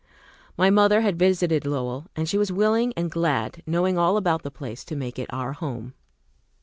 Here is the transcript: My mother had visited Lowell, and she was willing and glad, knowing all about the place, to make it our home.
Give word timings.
My 0.57 0.71
mother 0.71 1.01
had 1.01 1.19
visited 1.19 1.63
Lowell, 1.63 2.07
and 2.15 2.27
she 2.27 2.39
was 2.39 2.51
willing 2.51 2.91
and 2.97 3.11
glad, 3.11 3.61
knowing 3.67 3.99
all 3.99 4.17
about 4.17 4.41
the 4.41 4.49
place, 4.49 4.83
to 4.85 4.95
make 4.95 5.19
it 5.19 5.31
our 5.31 5.53
home. 5.53 5.93